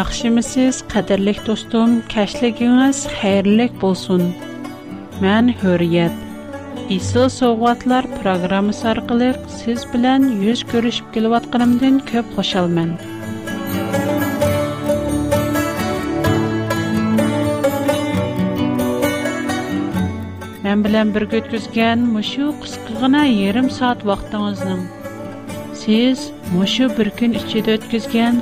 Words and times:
Яхшымысыз, 0.00 0.76
қадірлік 0.92 1.40
достым, 1.44 1.96
кәшлігіңіз 2.12 2.98
хайрлік 3.20 3.72
болсын. 3.82 4.20
Мән 5.20 5.50
Hürriyet. 5.60 6.14
Исыл 6.96 7.26
соғатлар 7.34 8.08
программасы 8.22 8.86
арқылы 8.94 9.28
сіз 9.58 9.84
білән 9.92 10.22
yüz 10.44 10.62
көрішіп 10.70 11.10
келіп 11.16 11.34
атқанымдан 11.42 11.98
көп 12.12 12.30
қошалмын. 12.38 12.94
Мен 20.64 20.86
білән 20.86 21.12
бір 21.18 21.28
көткізген 21.36 22.08
мұшу 22.14 22.54
қысқығына 22.62 23.26
ерім 23.50 23.68
саат 23.76 24.06
вақтыңыздың. 24.08 24.80
Сіз 25.84 26.30
мұшу 26.56 26.88
бір 26.96 27.12
күн 27.20 27.36
ішчеді 27.42 27.76
өткізген 27.76 28.40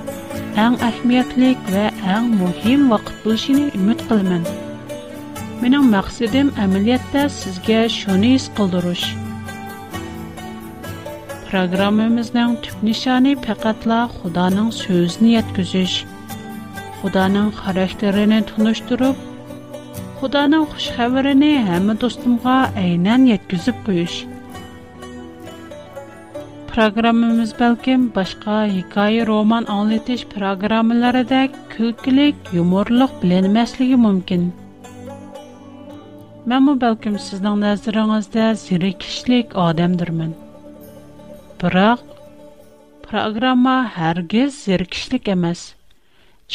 Әң 0.58 0.74
ачмәрлік 0.82 1.68
ве 1.70 1.82
әң 2.12 2.24
мөһим 2.40 2.86
вакыт 2.90 3.18
булышыне 3.24 3.64
үмет 3.78 4.00
киләмен. 4.08 4.46
Минем 5.60 5.84
мақсадем 5.94 6.48
әмиләттә 6.64 7.22
сезгә 7.34 7.76
шөне 7.96 8.32
ис 8.38 8.46
кылдыруш. 8.56 9.04
Программабызның 11.50 12.56
тип 12.66 12.82
нишане 12.88 13.36
фаҡатла 13.44 14.00
Худаның 14.16 14.72
сөзен 14.80 15.30
yetкүзеш. 15.36 15.94
Худаның 17.02 17.52
хараҡтерен 17.60 18.34
туныштырып, 18.50 19.22
Худаның 20.18 20.66
хуш 20.74 20.88
хәберене 20.98 21.52
һәмме 21.68 21.94
programmamiz 26.78 27.52
balkim 27.60 28.02
boshqa 28.16 28.56
hikoya 28.72 29.22
roman 29.30 29.64
anglatish 29.76 30.20
programmalarida 30.34 31.38
kulkilik 31.72 32.50
yumorliq 32.56 33.14
bilinmasligi 33.22 33.96
mumkin 34.02 34.44
manmu 36.52 36.74
balkim 36.84 37.16
sizning 37.26 37.58
nazaringizda 37.64 38.44
zerikishlik 38.62 39.58
odamdirman 39.64 40.30
biroq 41.64 42.06
programma 43.10 43.76
hargiz 43.98 44.62
zerikishlik 44.68 45.34
emas 45.38 45.66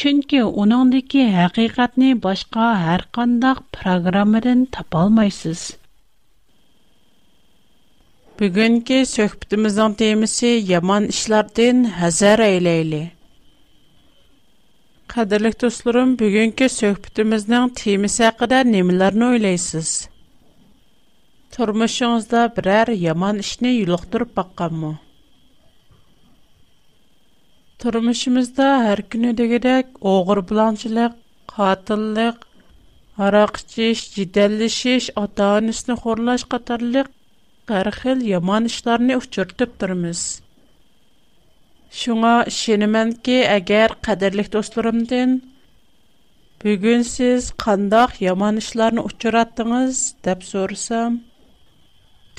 chunki 0.03 0.41
uningdiki 0.63 1.25
haqiqatni 1.39 2.13
boshqa 2.27 2.71
har 2.87 3.05
qandoq 3.19 3.63
programmadan 3.79 4.63
topolmaysiz 4.79 5.67
Бүгінгі 8.43 8.95
сөхбітіміздің 9.07 9.93
темісі 9.99 10.49
яман 10.69 11.05
ішлардын 11.11 11.77
әзәр 12.07 12.41
әйлейлі. 12.45 12.99
Қадырлық 15.13 15.55
достырым, 15.61 16.09
бүгінгі 16.19 16.67
сөхбітіміздің 16.73 17.69
темісі 17.79 18.25
әқіда 18.31 18.59
немілерін 18.73 19.23
ойлайсыз? 19.29 19.91
Тұрмышыңызда 21.55 22.41
бір 22.57 22.91
яман 23.05 23.39
ішіне 23.45 23.71
үліқтіріп 23.85 24.35
баққан 24.41 24.75
мұ? 24.81 24.91
Тұрмышымызда 27.85 28.67
әр 28.91 29.05
күні 29.13 29.31
дегедек 29.39 29.95
оғыр 30.17 30.43
бұланшылық, 30.51 31.15
қатыллық, 31.55 32.43
арақ 33.23 33.63
жеш, 33.71 34.03
жиделлішеш, 34.19 35.11
ата-анысыны 35.27 36.01
қорлаш 36.03 36.49
har 37.71 37.87
xil 37.95 38.19
yomon 38.27 38.65
ishlarni 38.69 39.15
uchirtib 39.19 39.75
turmiz 39.81 40.21
shunga 41.99 42.31
ishonamanki 42.51 43.35
agar 43.51 43.93
qadrli 44.07 44.43
do'stlarimdan 44.55 45.35
bugun 46.63 47.05
siz 47.11 47.47
qandoq 47.65 48.17
yomon 48.25 48.59
ishlarni 48.63 49.05
uchratdingiz 49.09 50.01
deb 50.27 50.43
so'rasam 50.49 51.15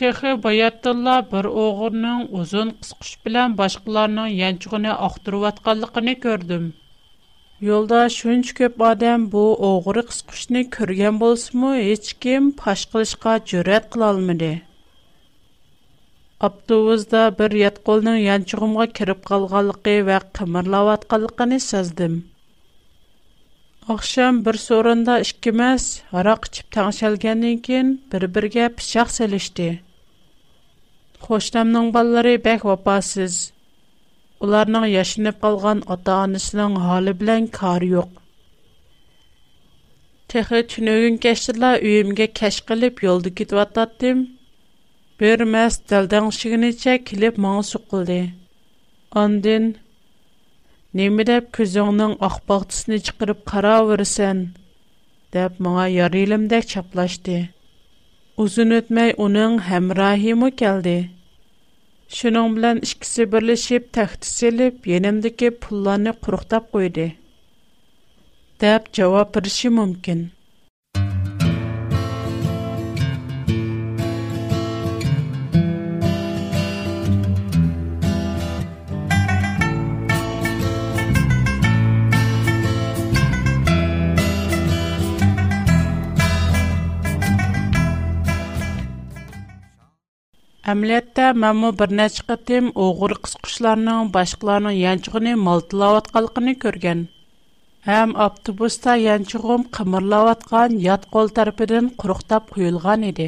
texi 0.02 0.34
bayatdilla 0.48 1.16
bir 1.32 1.48
o'g'irning 1.64 2.28
uzun 2.42 2.74
qisqish 2.82 3.14
bilan 3.24 3.56
boshqalarning 3.62 4.30
yanchug'ini 4.42 4.94
oqtirayotganligini 5.08 6.16
ko'rdim 6.26 6.68
Yolda 7.70 8.02
shuncha 8.18 8.58
ko'p 8.60 8.78
odam 8.92 9.24
bu 9.32 9.48
o'g'ri 9.72 10.02
qisqushni 10.10 10.62
ko'rgan 10.76 11.22
bo'lsa-mu, 11.24 11.70
hech 11.88 12.08
kim 12.24 12.52
pash 12.62 12.84
qilishga 12.92 13.34
jur'at 13.52 13.88
qila 13.92 14.08
Аптыгыз 16.42 17.04
да 17.10 17.20
бер 17.38 17.54
ят 17.56 17.76
қолның 17.88 18.16
яңчыгымга 18.20 18.84
кириб 18.98 19.20
калганлыкы 19.28 19.92
экәк 20.00 20.32
кымырлаватканлыгыны 20.38 21.58
сездим. 21.66 22.16
Окшам 23.94 24.40
бер 24.48 24.58
сорында 24.62 25.20
иккебез 25.22 25.86
харап 26.10 26.48
чип 26.56 26.70
таңшалганнан 26.76 27.60
кин 27.68 27.92
бер-бирге 28.14 28.66
сөйләште. 28.86 29.68
Хоштамның 31.28 31.92
баллары 31.98 32.34
бәх 32.48 32.66
вапасыз. 32.70 33.38
Уларның 34.44 34.88
яшинәп 34.90 35.38
калган 35.46 35.84
ата-анасының 35.96 36.78
hali 36.88 37.14
белән 37.22 37.46
кар 37.60 37.82
юк. 37.92 38.10
Тэхет 40.34 40.68
чынның 40.74 41.20
кечтерләр 41.28 41.82
үйимгә 41.86 42.26
кеш 42.40 42.60
кылып 42.72 43.04
йолды 43.06 43.30
Бөр 45.22 45.42
мәс 45.54 45.74
дэлдан 45.90 46.24
шығын 46.36 46.64
ича 46.72 46.92
килип 47.08 47.36
маң 47.44 47.60
су 47.66 47.78
қылды. 47.90 48.14
Ан 49.22 49.36
дын, 49.44 49.68
Неми 50.98 51.24
деп 51.28 51.50
көзуынның 51.58 52.14
ахбақтысны 52.28 52.98
чықырып 53.08 53.44
қарауырсан? 53.50 54.40
Деп 55.36 55.60
маңа 55.66 55.84
ярыйлым 55.96 56.48
дек 56.52 56.66
чаплашди. 56.72 57.36
Узу 58.44 58.66
нөтмай 58.72 59.14
уның 59.26 59.58
хэмрахиму 59.68 60.50
келди. 60.62 60.96
Шынуң 62.18 62.54
билан 62.58 62.82
ішкісі 62.86 63.28
бірлі 63.34 63.56
шип 63.66 63.88
тахтисилип, 63.96 64.82
Йенімдіки 64.90 65.52
пуланы 65.62 66.14
құрғтап 66.26 66.70
ئەمەلىيەتتە 90.70 91.24
مەنمۇ 91.40 91.70
بىر 91.80 91.90
نەچچە 91.96 92.22
قېتىم 92.28 92.68
ئوغۇر 92.82 93.12
قىسقۇچلارنىڭ 93.24 94.06
باشقىلارنىڭ 94.14 94.76
يانچۇقىنى 94.82 95.34
مالتىلاۋاتقانلىقىنى 95.48 96.54
كۆرگەن 96.64 97.02
ھەم 97.88 98.14
ئاپتوبۇستا 98.24 98.94
يانچۇقۇم 99.02 99.66
قىمىرلاۋاتقان 99.78 100.78
يات 100.86 101.04
قول 101.16 101.32
تەرىپىدىن 101.40 101.90
قۇرۇقداپ 102.04 102.48
قويۇلغان 102.56 103.04
ئىدى 103.10 103.26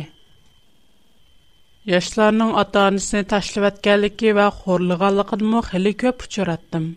yoshlarning 1.91 2.49
ota 2.61 2.87
onasini 2.91 3.21
tashlayotganligi 3.33 4.33
va 4.39 4.47
xo'rlaganligini 4.63 5.61
xili 5.67 5.93
ko'p 6.01 6.25
uchratdim 6.27 6.89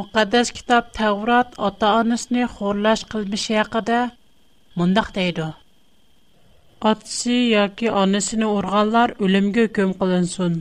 muqaddas 0.00 0.52
kitob 0.58 0.92
tavrat 1.00 1.56
ota 1.70 1.94
onasini 2.02 2.50
xo'rlash 2.58 3.06
qilmishi 3.14 3.56
haqida 3.62 4.02
mundoq 4.82 5.08
deydi 5.20 5.48
Атсы 6.80 7.36
яки 7.52 7.90
анысыны 7.92 8.46
урганлар 8.56 9.12
үлемгә 9.20 9.66
көм 9.76 9.90
кылынсын. 10.00 10.54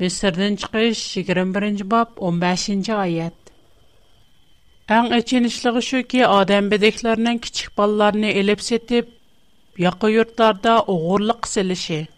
Бесердән 0.00 0.54
чыгыш 0.62 1.02
21 1.20 1.82
бап 1.90 2.14
15 2.28 2.88
аят. 2.96 3.36
Әң 4.96 5.10
эченишлыгы 5.18 5.82
шу 5.84 6.00
ки 6.14 6.22
адам 6.24 6.70
бедекләрнең 6.72 7.42
кичек 7.44 7.74
балларын 7.76 8.24
элеп 8.30 8.64
сетеп, 8.64 9.10
якы 9.84 10.10
йортларда 10.16 10.78
огырлык 10.94 11.44
кылышы. 11.52 12.08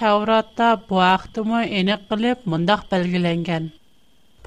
Тавратта 0.00 0.70
бу 0.88 1.02
ахтымы 1.10 1.66
эне 1.66 1.98
кылып 2.08 2.46
мондак 2.48 2.86
белгеләнгән. 2.90 3.68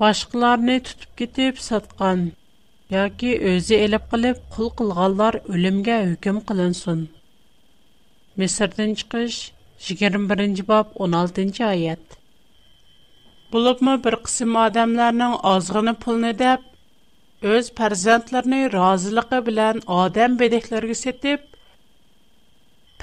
Башкаларны 0.02 0.82
тутып 0.90 1.14
китеп 1.22 1.60
саткан 1.70 2.32
yoki 2.94 3.30
o'zi 3.52 3.78
elib 3.86 4.04
qilib 4.12 4.38
qul 4.56 4.68
qilganlar 4.82 5.38
o'limga 5.54 5.96
hukm 6.12 6.38
qilinsin 6.52 7.00
misrdan 8.44 8.94
chiqish 9.02 9.40
21 10.02 10.62
bob 10.70 10.94
16 11.08 11.48
oyat 11.70 12.16
bo'libmi 13.56 13.96
bir 14.06 14.18
qism 14.30 14.56
odamlarning 14.62 15.34
ozg'ini 15.52 15.96
pulni 16.06 16.32
deb 16.44 17.52
o'z 17.58 17.72
farzandlarini 17.82 18.62
roziligi 18.78 19.42
bilan 19.50 19.82
odam 19.98 20.40
bedaklarga 20.44 20.98
setib 21.02 21.46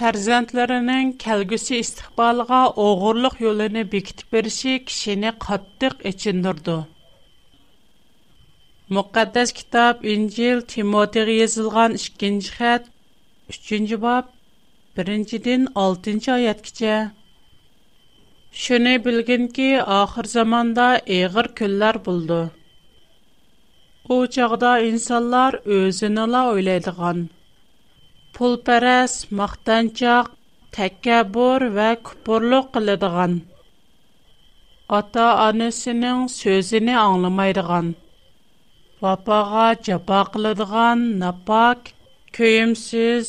farzandlarining 0.00 1.12
kelgusi 1.26 1.84
istiqboliga 1.84 2.62
o'g'irlik 2.88 3.38
yo'lini 3.48 3.84
bekitib 3.98 4.34
berishi 4.38 4.76
kishini 4.92 5.36
qattiq 5.50 6.04
echindirdi 6.14 6.80
Müqəddəs 8.92 9.48
kitab 9.56 10.02
İncil 10.12 10.58
Timoteyə 10.72 11.32
yazılğan 11.40 11.92
2-ci 12.00 12.50
xətt 12.56 12.84
3-cü 13.54 13.96
bab 14.02 14.26
1-dən 15.00 15.62
6-cı 15.82 16.30
ayətəcə. 16.36 16.96
Şunu 18.64 18.92
bilgin 19.06 19.46
ki, 19.56 19.70
axır 20.00 20.26
zamanda 20.36 20.88
əğir 21.16 21.48
günlər 21.62 21.96
buldu. 22.08 22.42
O 24.08 24.26
çağda 24.36 24.72
insanlar 24.90 25.52
özünü 25.78 26.26
la 26.34 26.42
oylaydıgan 26.52 27.24
pulpərəs, 28.38 29.14
maqtancaq, 29.40 30.28
təkəbbür 30.78 31.66
və 31.80 31.88
küfrlük 32.08 32.66
qılıdığan 32.76 33.34
ата-анасының 35.00 36.18
сөзіне 36.38 36.94
аңламайдыған 37.06 37.86
vapağa 39.04 39.68
cəfa 39.84 40.20
qıladigan 40.34 41.00
napak, 41.22 41.80
köyümsüz, 42.36 43.26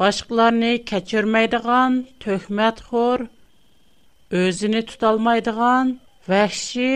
başqalarını 0.00 0.72
keçirməydigan 0.90 1.92
töhmətxor, 2.24 3.20
özünü 4.42 4.80
tutalmaydigan 4.90 5.92
vəhşi, 6.30 6.90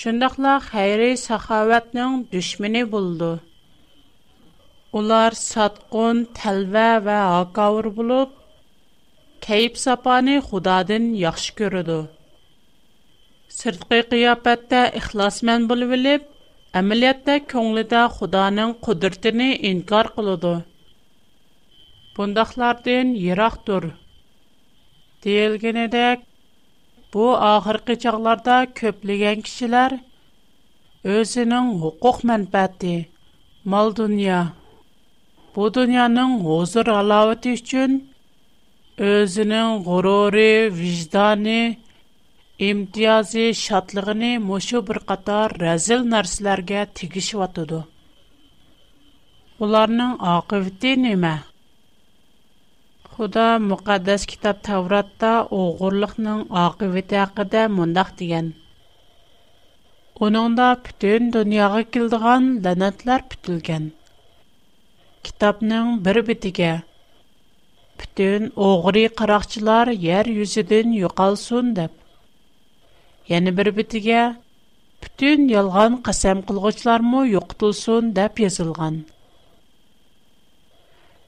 şundaqla 0.00 0.54
xeyri 0.70 1.12
səxavətinin 1.28 2.16
düşməni 2.34 2.82
buldu. 2.94 3.30
Ular 4.98 5.32
satqın, 5.50 6.24
təlvə 6.40 6.88
və 7.06 7.18
haqavr 7.34 7.90
bulub, 7.98 8.30
keyib 9.46 9.74
sapani 9.86 10.36
xudadın 10.48 11.06
yaxşı 11.24 11.52
görüdü. 11.62 12.00
Sırtqı 13.60 14.00
qiyafətdə 14.12 14.82
ixlasmən 15.02 15.70
bulvilib, 15.72 16.22
Әмілетті 16.78 17.32
көңліді 17.52 18.02
құданың 18.18 18.70
құдыртіні 18.84 19.46
инкар 19.70 20.06
қылыды. 20.14 20.52
Бұндақлардың 22.18 23.10
ерақ 23.32 23.58
тұр. 23.66 23.86
Дейілгенедек, 25.26 26.22
бұ 27.16 27.26
ағырқы 27.50 27.98
жағларда 28.06 28.56
көплеген 28.80 29.44
кішілер 29.48 29.98
өзінің 31.16 31.68
ұқық 31.90 32.24
мәнбәті, 32.32 32.94
мал 33.74 33.92
дүния. 34.00 34.40
Бу 35.52 35.68
дүнияның 35.76 36.38
ғозыр 36.48 36.88
алауыты 36.96 37.52
үшін 37.60 37.98
өзінің 39.12 39.76
ғұрыры, 39.90 40.48
вижданы, 40.80 41.60
Имтиаз 42.68 43.30
эш 43.44 43.56
шатлыгыны 43.68 44.28
мошо 44.50 44.80
бер 44.88 44.98
қатар 45.08 45.50
разил 45.62 46.04
нәрсәләргә 46.10 46.82
тигишип 46.98 47.40
атыды. 47.46 47.78
Буларның 49.62 50.10
خدا 50.22 50.90
неме? 51.06 51.32
Худа 53.14 53.46
мөкъаддэс 53.70 54.26
китаб 54.34 54.56
Тавротта 54.68 55.32
огырлыкның 55.62 56.44
ақибеты 56.64 57.18
хакында 57.24 57.62
мондах 57.78 58.14
дигән. 58.20 58.52
Уныңда 60.24 60.68
бүтән 60.86 61.32
дөньяга 61.34 61.82
килгән 61.96 62.44
данатлар 62.68 63.24
бүтлгән. 63.32 63.90
Китапның 65.26 65.96
бер 66.06 66.22
битеге 66.30 66.70
бүтән 67.98 68.52
огыр 68.68 68.96
и 69.02 69.04
қарагчылар 69.18 69.90
йәр 70.06 70.32
Яны 73.32 73.52
бір 73.58 73.68
битиге, 73.76 74.22
бүтін 75.02 75.42
ялған 75.50 75.94
қасам 76.06 76.40
қылғычлар 76.48 77.04
му 77.12 77.20
йоқтулсун 77.30 78.08
дәп 78.18 78.40
язылған. 78.42 78.96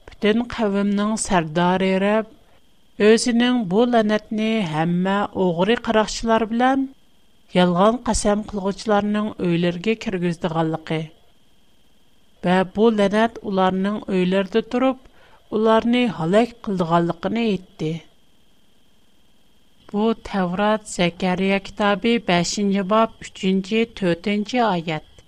Бүтін 0.09 0.43
қавимның 0.53 1.15
саргдар 1.23 1.85
ереб, 1.87 2.29
өзінің 3.09 3.63
бұ 3.73 3.87
ланэтни 3.93 4.49
хамма 4.73 5.15
оғри 5.45 5.77
қарахшылар 5.87 6.45
білян, 6.51 6.85
ялған 7.59 7.99
қасам 8.09 8.43
қылғычларның 8.51 9.31
өйлерге 9.49 9.95
кергізді 10.05 10.51
ғаллықи. 10.57 11.01
Бә, 12.45 12.57
бұ 12.77 12.91
ланэт 12.99 13.39
уларның 13.51 14.01
өйлерді 14.17 14.61
тұруп, 14.75 14.99
уларни 15.57 16.05
халай 16.19 16.51
Bu 19.95 20.09
Təvrat 20.27 20.89
Zəkariya 20.91 21.59
kitabı 21.63 22.11
5-ci 22.29 22.81
bab 22.93 23.11
3-cü, 23.27 23.81
4-cü 23.99 24.57
ayət. 24.69 25.21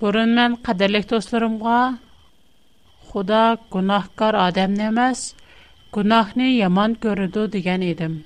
Burun 0.00 0.32
mən 0.38 0.56
qədərlik 0.66 1.04
dostlarımğa 1.12 1.76
Xuda 3.12 3.42
günahkar 3.76 4.34
adamni 4.46 4.88
emas, 4.88 5.22
günahni 5.94 6.48
yomon 6.56 6.98
ko'radi 7.06 7.44
degan 7.54 7.84
edim. 7.92 8.16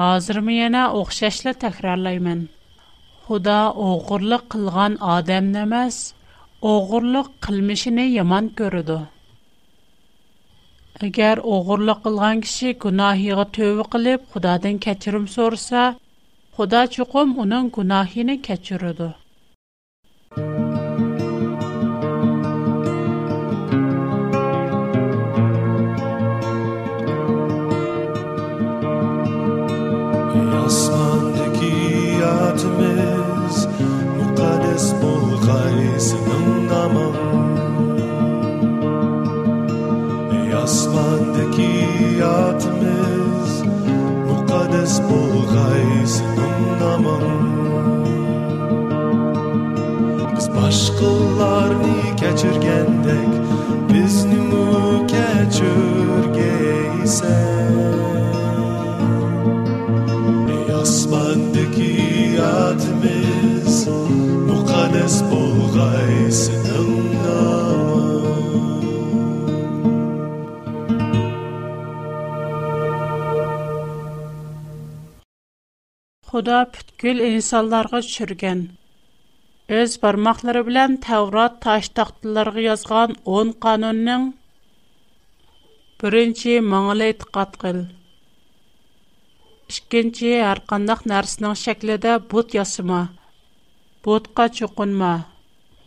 Hozirmi 0.00 0.54
yana 0.60 0.84
o'xshashla 1.00 1.52
takrorlayman. 1.66 2.46
Xudo 3.26 3.58
o'g'irlik 3.88 4.46
qilgan 4.54 5.00
odamni 5.16 5.60
emas, 5.66 5.98
o'g'irlik 6.76 7.34
qilmishini 7.48 8.06
yomon 8.18 8.52
ko'radi. 8.62 9.00
Agar 11.02 11.40
o'g'irlik 11.54 12.02
qilgan 12.02 12.42
kishi 12.44 12.68
gunohiga 12.84 13.44
tövbe 13.56 13.86
qilib, 13.94 14.28
Xudodan 14.34 14.78
kechirim 14.84 15.26
so'rasa, 15.36 15.82
Xudo 16.60 16.82
chuqum 16.98 17.34
uning 17.46 17.72
gunohini 17.78 18.38
kechiradi. 18.50 19.10
Kreis 45.54 46.14
undaman 46.36 47.44
Biz 50.66 50.84
ni 51.00 51.12
keçirgendek 52.20 53.32
Bizni 53.94 54.34
mu 54.38 55.06
keçirgeyse? 55.06 57.26
Ey 60.68 60.74
asmandaki 60.74 62.04
adımız 62.54 63.43
Құда 76.34 76.54
пүткіл 76.74 77.20
инсаларға 77.24 77.98
чүрген. 78.12 78.62
Өз 79.80 79.92
бармақлары 80.04 80.62
білян 80.68 80.96
таврат 81.04 81.60
та 81.66 81.76
10 81.78 82.58
язған 82.64 83.14
он 83.34 83.52
қанонның 83.66 84.24
бүрінчий 86.00 86.58
маңылай 86.72 87.14
түкат 87.22 87.54
қил. 87.62 87.78
Ишкенчий 89.74 90.40
арқаннах 90.48 91.06
нарсның 91.12 91.54
шекліда 91.62 92.16
бут 92.34 92.58
ясыма. 92.58 93.04
Бутка 94.08 94.48
чукунма. 94.58 95.14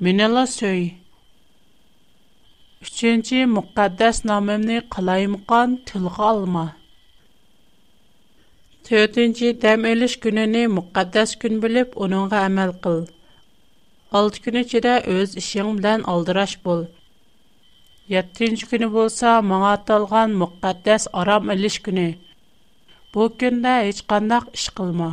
Менала 0.08 0.46
сөй. 0.58 0.86
Ишчинчий 2.88 3.44
муқаддас 3.60 4.24
намемни 4.32 4.80
қалаймған 4.96 5.82
түлға 5.92 6.36
алма. 6.40 6.68
Төртінші 8.88 9.48
дәм 9.62 9.82
өліш 9.88 10.14
күніні 10.24 10.60
мұқаддас 10.72 11.34
күн 11.42 11.58
біліп, 11.64 11.96
оныңға 12.06 12.38
әмәл 12.50 12.70
қыл. 12.86 13.02
Алты 14.20 14.40
күні 14.46 14.62
чедә 14.74 14.94
өз 15.14 15.34
ішің 15.42 15.72
білән 15.82 16.06
алдыраш 16.14 16.54
бол. 16.64 16.86
Яттінші 18.14 18.70
күні 18.72 18.88
болса, 18.94 19.34
маңа 19.50 19.74
аталған 19.82 20.38
мұқаддас 20.44 21.10
арам 21.20 21.52
өліш 21.52 21.76
күні. 21.90 22.06
Бұл 23.12 23.28
күндә 23.44 23.74
еч 23.90 24.00
қандақ 24.08 24.48
іш 24.56 24.70
қылма. 24.80 25.10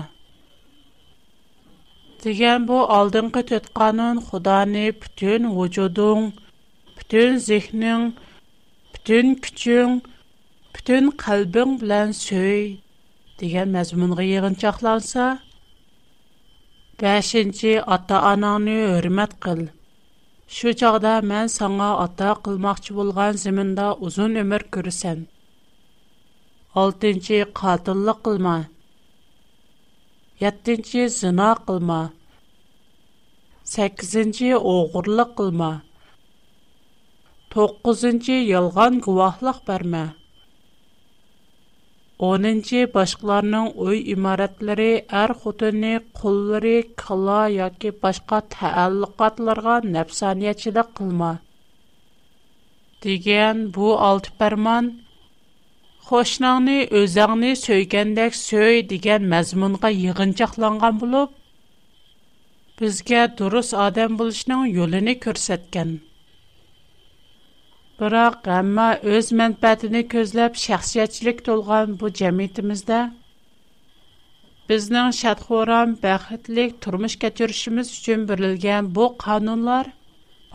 Деген 2.23 2.71
бұл 2.71 2.87
алдыңғы 3.01 3.43
төтқанын 3.51 4.23
құданы 4.29 4.87
бүтін 5.03 5.51
ғожудың, 5.59 6.29
бүтін 6.95 7.43
зихнің, 7.51 8.07
бүтін 8.95 9.35
күчің, 9.49 9.99
бүтін 10.79 11.11
қалбың 11.27 11.77
білән 11.83 12.15
сөй 12.23 12.77
деген 13.43 13.71
мәзмунга 13.75 14.23
ягынча 14.29 14.69
аңласа 14.71 15.23
5нче 17.03 17.71
ата-анаңны 17.97 18.75
хөрмәт 18.95 19.33
кыл. 19.47 19.65
Шу 20.57 20.75
чакта 20.83 21.15
мен 21.33 21.49
саңа 21.55 21.89
ата 22.05 22.29
кылmaqчы 22.47 22.95
булган 22.99 23.41
җир 23.43 23.81
узун 24.09 24.37
өмөр 24.43 24.65
күрсен. 24.77 25.25
6нче 26.77 27.41
хатынлык 27.63 28.23
кылма. 28.29 28.55
7нче 30.41 31.07
зына 31.19 31.51
кылма. 31.67 32.01
8нче 33.67 34.53
огурлык 34.57 35.35
кылма. 35.35 35.73
9нче 37.55 38.43
ялган 38.49 39.01
бермә. 39.67 40.07
10 42.23 42.85
башкаларның 42.97 43.65
уй 43.85 43.97
имаратлары 44.13 44.85
әр 45.23 45.33
хутыны 45.45 45.89
куллары 46.19 46.75
кала 47.01 47.39
яки 47.55 47.91
башка 48.05 48.39
тааллыкатларга 48.55 49.79
нәфсаниячыда 49.89 50.85
кылма. 50.99 51.33
Деген 53.07 53.65
бу 53.79 53.91
алты 54.09 54.31
парман 54.43 54.93
Хошнаңны 56.11 56.77
өзәңне 57.01 57.51
сөйгәндәк 57.59 58.35
сөй 58.39 58.83
дигән 58.89 59.25
мәзмунга 59.29 59.89
йыгынчакланган 59.95 60.99
булып, 61.03 61.31
безгә 62.81 63.23
дурыс 63.39 63.73
адам 63.87 64.19
булышның 64.21 64.67
юлыны 64.79 65.15
күрсәткән. 65.25 65.97
Biroq 68.01 68.39
hamma 68.53 68.87
o'z 69.17 69.27
manfaatini 69.41 70.01
ko'zlab 70.13 70.53
shaxsiyatchilik 70.67 71.39
to'lgan 71.49 71.91
bu 71.99 72.07
jamiyatimizda 72.21 72.97
bizning 74.71 75.11
shadxo'ram 75.19 75.91
baxtlik 76.07 76.73
turmush 76.87 77.15
kechirishimiz 77.25 77.89
uchun 77.99 78.21
berilgan 78.31 78.85
bu 78.97 79.07
qonunlar 79.27 79.87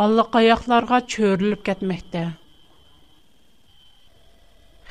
allaqayoqlarga 0.08 1.00
cho'rilib 1.16 1.62
ketmoqda 1.70 2.24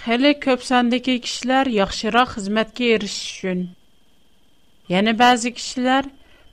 hali 0.07 0.33
ko'p 0.49 0.65
sondagi 0.71 1.17
kishilar 1.29 1.67
yaxshiroq 1.81 2.33
xizmatga 2.39 2.87
erishish 2.97 3.27
uchun 3.43 3.61
yana 4.95 5.15
ba'zi 5.25 5.53
kishilar 5.61 6.05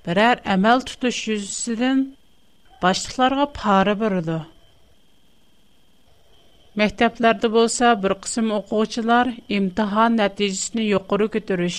biror 0.09 0.35
amal 0.57 0.77
tutish 0.91 1.21
yuzasidan 1.33 2.03
boshliqlarga 2.85 3.47
pora 3.61 3.95
beradi 4.05 4.37
Məktəblərdə 6.79 7.47
bolsa 7.53 7.89
bir 8.03 8.13
qism 8.23 8.49
oxucular 8.53 9.29
imtahan 9.57 10.17
nəticəsini 10.19 10.85
yuqarı 10.89 11.27
götürüş, 11.35 11.75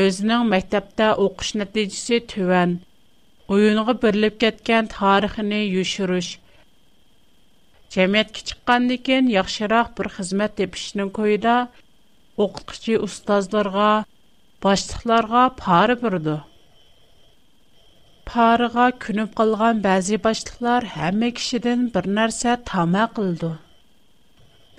özünün 0.00 0.48
məktəbdə 0.52 1.12
oxuş 1.26 1.52
nəticəsi 1.60 2.18
tövən, 2.32 2.72
oyunğa 3.58 3.94
birilib 4.04 4.40
getgan 4.44 4.90
tarixini 4.94 5.60
yushirish, 5.76 6.30
jamiyatga 7.96 8.42
chiqqandan 8.50 9.02
keyin 9.10 9.28
yaxshiroq 9.36 9.94
bir 10.00 10.10
xizmat 10.16 10.58
tepishning 10.62 11.14
ko'yida 11.20 11.54
o'qituvchi 12.46 12.98
ustozlarga, 13.08 13.86
boshliqlarga 14.66 15.44
pari 15.62 16.00
burdi. 16.02 16.36
Parığa 18.32 18.90
künüb 19.04 19.30
qalğan 19.38 19.86
bəzi 19.88 20.18
başlıqlar 20.28 20.90
həmmə 20.98 21.30
kişidən 21.38 21.88
bir 21.94 22.12
narsə 22.20 22.58
tamə 22.74 23.06
qıldı. 23.16 23.54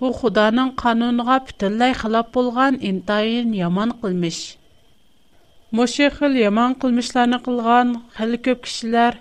Bu 0.02 0.10
Xudanın 0.14 0.70
qanuniga 0.76 1.46
bütünlüy 1.48 1.92
xilaf 1.92 2.34
bolğan 2.34 2.78
intayin 2.82 3.50
yaman 3.54 3.90
qılmış. 4.02 4.40
Moşe 5.72 6.06
xil 6.08 6.36
yaman 6.46 6.74
qılmışlarını 6.82 7.40
qılğan 7.46 7.90
xil 8.18 8.34
köp 8.46 8.60
kişilər 8.68 9.14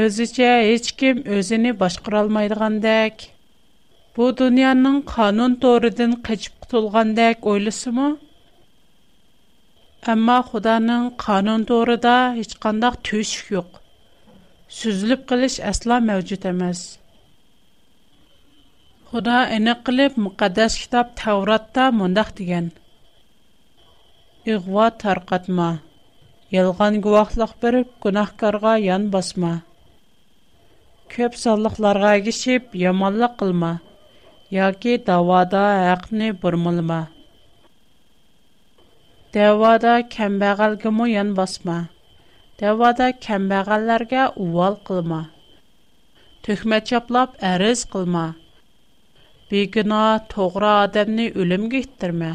özüçə 0.00 0.50
heç 0.70 0.90
kim 1.00 1.22
özünü 1.38 1.72
başqara 1.80 2.20
almaydığandək 2.24 3.14
bu 4.16 4.28
dünyanın 4.42 5.00
qanun 5.14 5.54
torudan 5.64 6.12
qaçıb 6.28 6.54
qutulğandək 6.62 7.36
oylasımı? 7.52 8.08
Amma 10.12 10.38
Xudanın 10.50 11.10
qanun 11.24 11.64
toruda 11.72 12.16
heç 12.38 12.52
qandaq 12.66 12.94
tüş 13.10 13.34
yox. 13.50 13.66
Süzülüb 14.80 15.22
qilish 15.32 15.58
asla 15.74 16.00
mövcud 16.00 16.42
emas. 16.54 16.84
Худа 19.10 19.42
эне 19.54 19.72
кылып 19.86 20.14
мукаддас 20.24 20.74
китап 20.78 21.06
Тавратта 21.18 21.90
мондак 22.00 22.28
деген. 22.40 22.68
Игъва 24.50 24.90
таркатма. 25.02 25.70
Йалған 26.54 27.00
гувахлык 27.02 27.50
берип, 27.62 27.88
гунахкарга 28.04 28.76
ян 28.78 29.08
басма. 29.10 29.50
Көп 31.14 31.34
саллыкларга 31.40 32.12
гишип, 32.22 32.74
яманлык 32.84 33.34
кылма. 33.36 33.72
Яки 34.50 34.96
давада 35.06 35.64
хакны 35.90 36.32
бурмылма. 36.32 37.08
Давада 39.32 39.98
кембагалгымы 40.08 41.10
ян 41.16 41.34
басма. 41.34 41.88
Давада 42.60 43.12
кембагалларга 43.12 44.28
увал 44.36 44.76
кылма. 44.86 45.24
Төхмәт 46.46 46.84
чаплап 46.92 47.34
әриз 47.42 47.84
кылма. 47.90 48.30
beguna 49.50 50.00
to'g'ri 50.32 50.68
odamni 50.80 51.24
o'limga 51.44 51.78
ittirma 51.84 52.28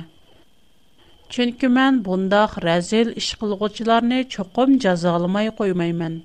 chunki 1.36 1.68
man 1.76 1.94
bundoq 2.08 2.56
razil 2.66 3.12
ish 3.22 3.30
qilg'uvchilarni 3.44 4.18
cho'qim 4.36 4.74
jazolamay 4.86 5.48
qo'ymayman 5.60 6.16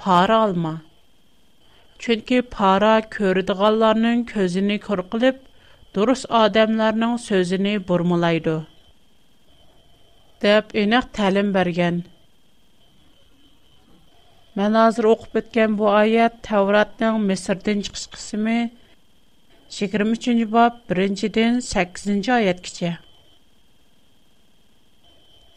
pora 0.00 0.38
olma 0.46 0.72
chunki 2.06 2.38
pora 2.56 2.94
ko'radiganlarning 3.18 4.24
ko'zini 4.32 4.78
ko'r 4.86 5.02
qilib 5.16 5.44
durust 5.98 6.30
odamlarning 6.42 7.14
so'zini 7.28 7.74
burmulaydi 7.92 8.56
deb 10.46 10.76
aniq 10.84 11.12
ta'lim 11.20 11.52
bergan 11.60 12.00
Mən 14.58 14.74
hazır 14.78 15.06
oxub 15.12 15.36
ötən 15.40 15.74
bu 15.78 15.86
ayət 15.96 16.38
Tevratın 16.46 17.18
Misirdən 17.28 17.82
çıxış 17.88 18.04
qismi 18.14 18.54
23-cü 19.76 20.46
bab 20.54 20.78
1-dən 21.00 21.58
8-ci 21.66 22.30
ayətgəcə. 22.36 22.90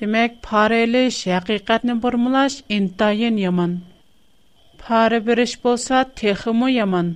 Demək, 0.02 0.36
parələş, 0.50 1.18
həqiqətni 1.34 1.96
burmulaş 2.04 2.58
intayin 2.78 3.40
yaman. 3.42 3.74
Parə 4.84 5.22
biriş 5.30 5.56
bolsa 5.66 6.04
teximi 6.22 6.70
yaman. 6.76 7.10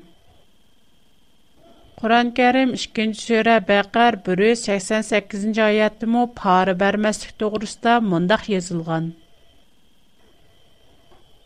Quran-Kərim 2.01 2.73
2-ci 2.81 3.27
surə 3.27 3.59
Bəqər 3.69 4.17
188-ci 4.31 5.65
ayətdə 5.69 6.09
mə 6.17 6.25
parə 6.41 6.73
bərməslik 6.81 7.37
toğrusda 7.45 7.99
mındaq 8.13 8.49
yazılğan. 8.55 9.11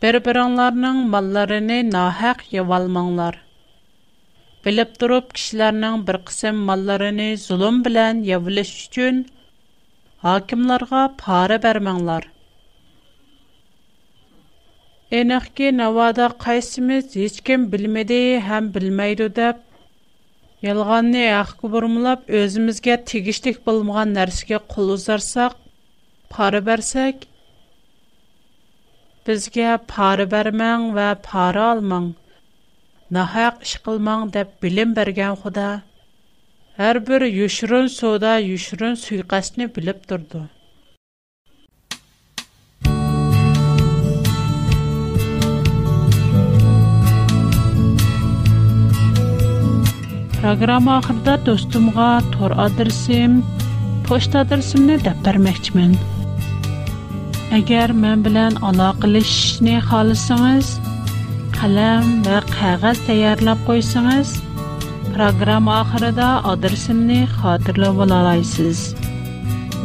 бір-біріңларының 0.00 0.98
малларыны 1.14 1.74
нахақ 1.86 2.38
евалмаңлар. 2.58 3.34
Біліп 4.64 4.94
тұрып, 5.02 5.34
кішілерінің 5.36 6.04
бір 6.08 6.18
қысым 6.30 6.60
малларыны 6.70 7.26
зұлым 7.42 7.82
білән 7.84 8.22
евіліш 8.32 8.70
үшін, 8.80 9.18
хакимларға 10.24 11.02
пары 11.20 11.58
бәрмәңлар. 11.66 12.28
Әніқке 15.20 15.68
навада 15.76 16.30
қайсымыз 16.46 17.12
ешкен 17.26 17.68
білмеді, 17.72 18.22
әм 18.40 18.72
білмейді 18.76 19.28
деп, 19.40 19.60
Елғанны 20.60 21.22
әқкі 21.38 21.68
бұрмылап, 21.72 22.26
өзімізге 22.36 22.98
тегіштік 23.08 23.62
болмаған 23.64 24.10
нәрсіге 24.12 24.58
қол 24.74 24.90
ұзарсақ, 24.92 25.54
пары 26.28 26.60
бәрсәк, 26.66 27.22
Өзге 29.30 29.64
пары 29.90 30.24
бәрмәң 30.30 30.84
вә 30.94 31.04
пары 31.26 31.60
алман, 31.62 32.04
нахайқ 33.16 33.56
ұшықылман 33.66 34.30
дәп 34.36 34.52
білім 34.64 34.92
бірген 34.96 35.34
құда, 35.42 35.66
Әрбір 36.88 37.26
үшірін 37.28 37.90
суда 37.96 38.32
үшірін 38.54 38.94
сүйің 39.02 39.26
қасыны 39.34 39.66
біліп 39.76 39.98
тұрды. 40.12 40.40
Программа 50.40 50.96
ақырда 51.02 51.36
дөстімға 51.50 52.08
тор 52.38 52.56
адресім, 52.68 53.36
пошт 54.10 54.38
адресімні 54.44 54.96
дәп 55.06 55.22
бірмәкшімен. 55.28 55.94
Agar 57.56 57.90
men 57.98 58.20
bilan 58.24 58.52
aloqalashishni 58.68 59.72
xohlasangiz, 59.88 60.68
qalam 61.56 62.04
va 62.26 62.36
qog'oz 62.56 62.98
tayyorlab 63.08 63.58
qo'ysangiz, 63.68 64.28
programma 65.16 65.72
oxirida 65.84 66.28
adresimni 66.52 67.16
xotirlab 67.40 67.96
olasiz. 68.06 68.78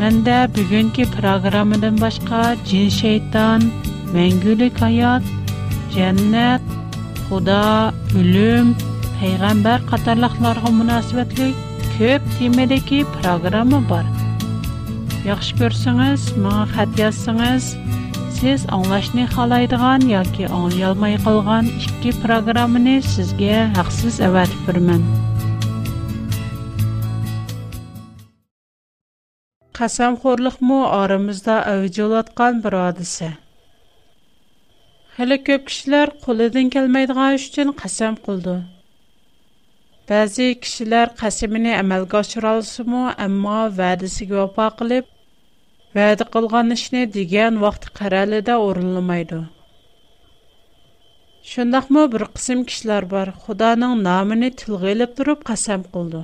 Menda 0.03 0.37
bugungi 0.57 1.05
programmadan 1.15 1.97
boshqa 2.03 2.43
jin 2.73 2.87
shayton, 2.99 3.61
mangulik 4.13 4.77
hayot, 4.85 5.25
jannat, 5.97 6.63
xudo, 7.25 7.59
o'lim, 8.21 8.75
payg'ambar 9.17 9.79
qatorliqlarga 9.93 10.69
munosabatli 10.81 11.49
ko'p 11.97 12.29
temadagi 12.37 12.99
programma 13.17 13.81
bor. 13.93 14.14
yaxshi 15.29 15.55
ko'rsangiz, 15.59 16.23
menga 16.41 16.63
xat 16.73 16.91
yozsangiz, 17.01 17.67
siz 18.37 18.63
anglashni 18.75 19.23
xohlaydigan 19.33 20.03
yoki 20.09 20.43
anglayolmay 20.57 21.15
qolgan 21.25 21.69
ikki 21.85 22.11
programmani 22.25 22.93
sizga 23.13 23.55
haqsiz 23.77 24.19
avatib 24.27 24.61
birman. 24.67 25.01
qasamxo'rliqmi 29.79 30.77
oramizda 30.99 31.55
avj 31.73 31.97
olayotgan 32.05 32.61
bir 32.65 32.77
hodisa 32.81 33.31
hali 35.17 35.37
ko'p 35.47 35.63
kishilar 35.71 36.07
qo'lidan 36.27 36.67
kelmaydigan 36.75 37.31
ish 37.39 37.47
uchun 37.51 37.69
qasam 37.81 38.13
qildi 38.27 38.55
ba'zi 40.11 40.47
kishilar 40.63 41.07
qasamini 41.23 41.73
amalga 41.81 42.15
oshirolsimi 42.23 43.03
ammo 43.27 43.57
va'dasiga 43.81 44.37
vafo 44.43 44.67
qilib 44.81 45.05
va'da 45.95 46.25
qilgan 46.35 46.67
ishni 46.77 47.01
degan 47.15 47.53
vaqt 47.65 47.83
qaralida 47.99 48.53
o'rinlamaydi 48.67 49.37
shundoqmi 51.51 52.01
bir 52.15 52.23
qism 52.37 52.59
kishilar 52.71 53.03
bor 53.13 53.27
xudoning 53.45 53.93
nomini 54.07 54.49
tilg'a 54.61 54.87
ilib 54.95 55.11
turib 55.19 55.39
qasam 55.49 55.81
qildi 55.93 56.21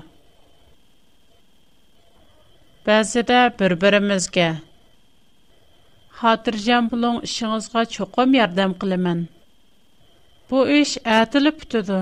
ba'zida 2.90 3.40
bir 3.62 3.72
birimizga 3.86 4.50
xotirjam 6.20 6.92
bo'ling 6.96 7.18
ishingizga 7.30 7.84
cho'qim 7.96 8.36
yordam 8.40 8.72
qilaman 8.84 9.20
bu 10.51 10.60
ish 10.82 10.96
atilib 11.22 11.60
tutadi 11.72 12.01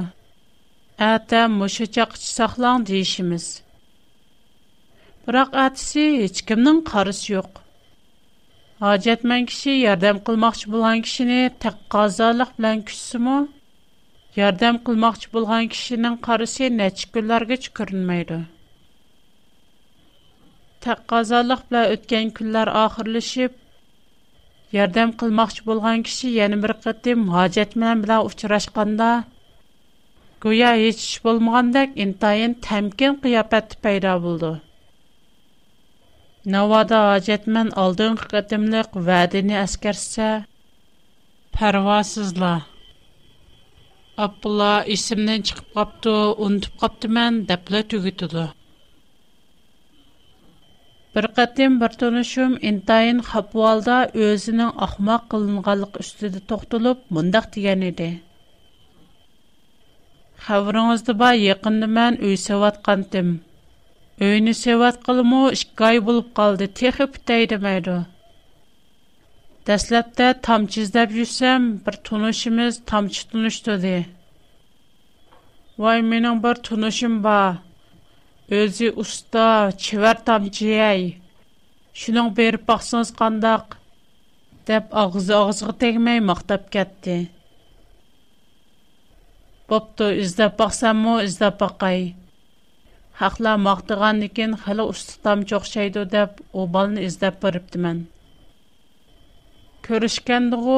ata 1.14 1.42
musha 1.60 1.86
chaqchi 2.00 2.28
saqlang 2.38 2.80
deyishimiz 2.92 3.46
biroq 5.30 5.52
ertasi 5.62 6.04
hech 6.20 6.40
kimning 6.50 6.78
qarisi 6.90 7.28
yo'q 7.32 7.50
hojatmand 8.84 9.48
kishi 9.52 9.74
yordam 9.80 10.20
qilmoqchi 10.30 10.70
bo'lgan 10.76 11.00
kishini 11.08 11.38
taqqozolik 11.66 12.54
bilan 12.60 12.80
kutsimi 12.92 13.36
yordam 14.40 14.80
qilmoqchi 14.88 15.28
bo'lgan 15.36 15.66
kishining 15.74 16.16
qarisi 16.28 16.70
necha 16.80 17.10
kunlargacha 17.18 17.70
ko'rinmaydi 17.80 18.38
taqqozolik 20.86 21.62
bilan 21.70 21.86
o'tgan 21.96 22.26
kunlar 22.40 22.68
oxirlashib 22.86 23.54
yordam 24.78 25.10
qilmoqchi 25.22 25.62
bo'lgan 25.70 26.00
kishi 26.08 26.28
yana 26.42 26.58
bir 26.64 26.74
qatim 26.88 27.20
hojatmand 27.36 28.00
bilan 28.08 28.22
uchrashganda 28.32 29.12
go'yo 30.48 30.72
hech 30.86 31.02
ish 31.06 31.18
bo'lmagandek 31.28 31.90
intayin 32.08 32.52
tamkin 32.70 33.14
qiyofati 33.28 33.74
paydo 33.86 34.16
bo'ldi 34.28 34.52
Навада 36.46 36.98
آجت 37.16 37.48
من 37.48 37.70
آلدن 37.82 38.16
قدم 38.16 38.66
لق 38.72 38.92
Парвасызла 38.92 39.44
نیاسکرسه 39.48 40.30
پروازش 41.54 42.30
ل. 42.40 42.42
آپلا 44.26 44.74
اسم 44.94 45.20
نچ 45.30 45.54
قبتو 45.76 46.32
اون 46.40 46.62
قبت 46.82 47.06
من 47.06 47.44
دبلا 47.46 47.82
تویت 47.82 48.20
دو. 48.32 48.44
بر 51.14 51.26
قدم 51.38 51.80
برتونشم 51.80 52.58
این 52.62 52.82
تاین 52.86 53.22
خب 53.22 53.56
والدا 53.56 53.98
اوزن 54.16 54.60
اخماقلن 54.60 55.60
غلق 55.60 55.98
استد 55.98 56.48
با 63.28 63.49
Öyünü 64.20 64.54
севат 64.54 65.04
kılımı 65.04 65.56
şikayı 65.56 66.02
ай 66.08 66.34
kaldı. 66.34 66.68
Tekhi 66.68 67.06
pütteydi 67.12 67.58
meydu. 67.58 68.06
Dəslepte 69.68 70.28
tam 70.42 70.66
çizdəb 70.66 71.14
yüksem 71.14 71.66
bir 71.86 71.92
tunuşimiz 72.08 72.82
tam 72.86 73.08
çıtunuştu 73.08 73.82
de. 73.82 74.06
Vay 75.78 76.02
minin 76.02 76.44
bir 76.44 76.56
tunuşim 76.56 77.24
ba. 77.24 77.58
Özü 78.50 78.92
usta 78.96 79.72
çivar 79.78 80.26
tam 80.26 80.50
çiyay. 80.50 81.14
Şunun 81.94 82.38
beri 82.38 82.68
baksınız 82.68 83.14
kandak. 83.16 83.78
Dəb 84.68 84.84
ağızı 84.92 85.36
ağızı 85.38 85.78
tekmeyi 85.78 86.22
maktab 86.22 86.64
kettin. 86.72 87.30
Bopto 89.70 90.06
izdə 90.24 90.46
Хақла 93.20 93.58
мақтыған 93.60 94.22
екен 94.26 94.54
қалы 94.64 94.84
ұстықтам 94.94 95.42
жоқ 95.52 95.66
шайды 95.68 96.06
деп, 96.12 96.38
о 96.56 96.64
балыны 96.76 97.02
іздеп 97.04 97.42
біріпті 97.44 97.80
мен. 97.86 97.98
Көрішкенді 99.84 100.56
ғу, 100.68 100.78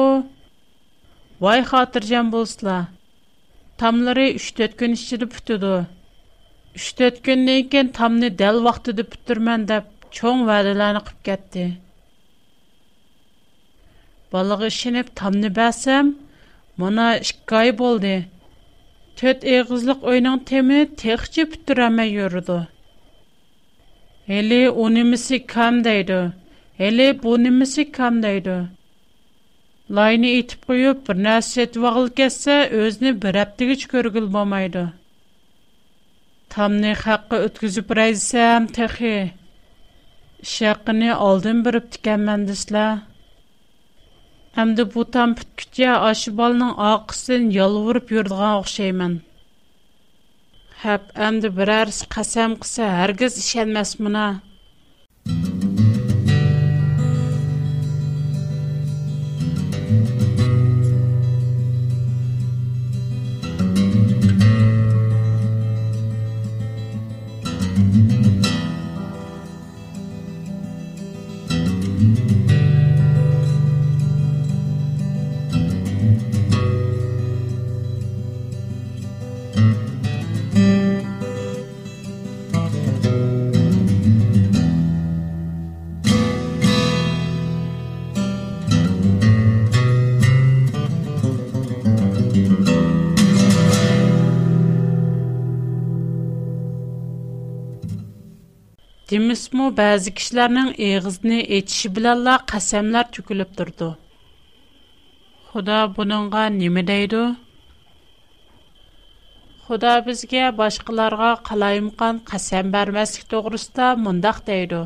вай 1.44 1.62
қатыр 1.68 2.08
жән 2.08 2.32
болсыла. 2.34 2.80
Тамлары 3.82 4.24
үштет 4.40 4.74
күн 4.74 4.98
ішілі 4.98 5.28
бүтуду. 5.30 5.86
екен 6.74 7.92
тамны 8.00 8.30
дәл 8.30 8.58
вақты 8.66 8.92
деп 8.92 9.14
деп, 9.22 9.86
чоң 10.10 10.42
вәліләні 10.50 10.98
қып 11.06 11.18
кетті. 11.30 11.68
Балығы 14.34 14.66
ішініп 14.72 15.14
тамны 15.14 15.48
бәсім, 15.62 16.16
мұна 16.76 17.08
қай 17.52 17.70
болды. 17.70 18.24
to'rt 19.22 19.44
eg'izliq 19.54 20.00
o'yning 20.10 20.38
temi 20.50 20.78
texchi 21.00 21.42
puturamay 21.50 22.08
yurdi 22.12 22.54
heli 24.30 24.58
u 24.82 24.84
nimasi 24.94 25.38
kam 25.52 25.76
deydi 25.86 26.16
heli 26.80 27.06
bu 27.22 27.32
nimasi 27.42 27.84
kam 27.98 28.18
deydi 28.24 28.56
layni 29.98 30.30
itib 30.40 30.64
qo'yib 30.72 31.04
bir 31.10 31.16
narsa 31.28 31.52
setib 31.58 31.86
og'ilib 31.92 32.16
ketsa 32.22 32.58
o'zini 32.80 33.14
bir 33.26 33.38
haptigich 33.42 33.84
ko'rgil 33.94 34.26
bo'lmaydi 34.38 34.84
tamni 36.56 36.96
haqqa 37.04 37.42
o'tkazib 37.46 37.94
raysam 38.00 38.66
texi 38.80 39.14
ish 39.28 40.58
haqini 40.72 41.14
oldin 41.30 41.62
birib 41.68 41.86
tikanman 41.94 42.50
Амды 44.60 44.84
бутам 44.94 45.30
піткития 45.36 45.94
ашибалнын 46.10 46.72
аа 46.76 46.98
қысын 47.12 47.46
яловырп 47.56 48.10
юрдған 48.14 48.42
ау 48.58 48.66
шеймін. 48.72 49.14
Хап, 50.82 51.06
амды 51.28 51.48
біра 51.60 51.78
арс, 51.86 52.02
қасам 52.12 52.58
қысы, 52.64 52.84
аргыз 52.84 53.38
ішанмас 53.40 53.94
муна. 53.98 54.26
Демисму 99.12 99.64
bəzi 99.78 100.10
kişilərin 100.18 100.68
ağzını 100.84 101.38
açışı 101.56 101.88
bilanla 101.96 102.34
qəsəmlər 102.50 103.08
tökülüb 103.16 103.50
durdu. 103.58 103.88
Xuda 105.50 105.80
bununğa 105.98 106.44
nə 106.54 106.82
deydi? 106.90 107.20
Xuda 109.66 109.92
bizə 110.06 110.46
başqalarına 110.62 111.32
qalayımqan 111.50 112.22
qəsəm 112.32 112.72
verməslik 112.76 113.26
doğrusunda 113.34 113.86
mundaq 114.06 114.38
deydi. 114.46 114.80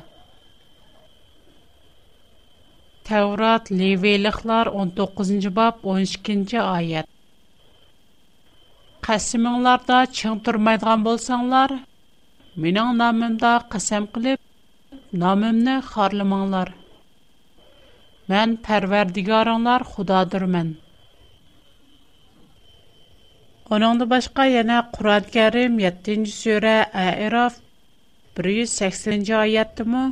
Тәурат 3.09 3.71
левейліқлар 3.79 4.73
19 4.75 5.49
баб 5.61 5.79
12 5.87 6.59
айет. 6.65 7.07
Қасымыңларда 9.07 10.03
чың 10.19 10.43
тұрмайдыған 10.49 11.07
болсаңлар, 11.09 11.79
менің 12.67 12.95
намымда 13.05 13.55
қасам 13.75 14.11
қылып, 14.15 14.43
namımını 15.13 15.79
xarlamanlar. 15.89 16.73
Mən 18.29 18.57
pərverdigaranlar 18.65 19.85
xudadır 19.95 20.43
mən. 20.53 20.75
Onun 23.73 24.01
da 24.01 24.09
başqa 24.11 24.45
yana 24.53 24.83
Qur'an 24.93 25.25
kərim 25.33 25.79
7-ci 25.81 26.33
sürə 26.35 26.75
Ə'raf 27.05 27.57
180-ci 28.37 29.33
ayətdə 29.45 29.85
mə 29.93 30.03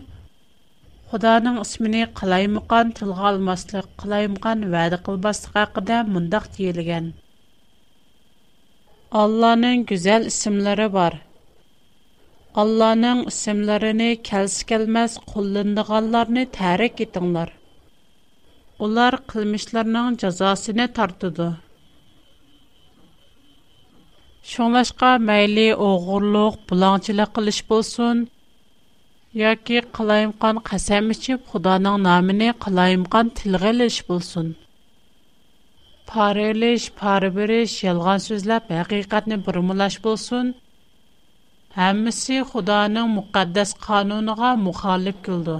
Xudanın 1.12 1.60
ismini 1.62 2.06
qılaymıqan 2.18 2.88
tilğa 2.98 3.28
almaslıq, 3.30 3.86
qılaymıqan 4.02 4.64
vədə 4.72 4.98
qılmaslıq 5.06 5.52
haqqında 5.60 6.00
mündəq 6.14 6.48
deyilgən. 6.56 7.12
Allahın 9.22 9.84
gözəl 9.92 10.26
isimləri 10.32 10.88
Allah'ның 12.60 13.18
isimlərini 13.30 14.04
kəlsi 14.26 14.62
kəlməz 14.70 15.14
qullanıdığanlarını 15.32 16.44
tərk 16.58 17.02
etdilər. 17.04 17.50
Onlar 18.86 19.16
qılmışlarının 19.32 20.16
cəzasını 20.22 20.86
tartıdı. 20.98 21.48
Şonlaşqa 24.54 25.10
məyli 25.26 25.66
oğurluq, 25.88 26.56
bulançılıq 26.72 27.34
qilish 27.40 27.60
bolsun, 27.74 28.24
yoki 29.44 29.82
qilayimqan 30.00 30.62
qasam 30.70 31.10
ichib 31.16 31.40
Xudoning 31.52 31.98
nomini 32.08 32.50
qilayimqan 32.64 33.34
tilg'a 33.42 33.74
ilish 33.76 34.00
bo'lsin. 34.08 34.48
Parilish, 36.14 36.88
pari 37.02 37.32
berish, 37.40 37.76
yolg'on 37.90 38.20
so'zlab 38.30 38.64
haqiqatni 38.78 39.40
burmulash 39.50 40.04
bo'lsin– 40.08 40.46
Həmmisi 41.76 42.36
Xudanın 42.50 43.10
müqəddəs 43.18 43.70
qanunuğa 43.86 44.50
müxalif 44.66 45.16
qıldı. 45.26 45.56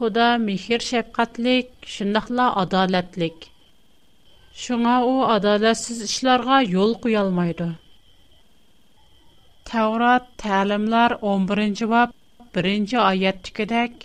Xuda 0.00 0.26
mehir 0.42 0.84
şəfqətlik, 0.88 1.70
şundaqla 1.92 2.48
adalətlik. 2.64 3.38
Şuna 4.64 4.98
o 5.12 5.24
adaletsiz 5.36 6.02
işlərə 6.08 6.58
yol 6.74 6.92
qoyalmaydı. 7.06 7.70
Tevrat 9.72 10.28
Təlimlər 10.44 11.16
11-ci 11.32 11.88
bab 11.96 12.14
1-ci 12.60 13.00
ayətdikidək 13.08 13.98